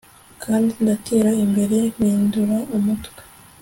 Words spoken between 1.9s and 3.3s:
mpindura umutwe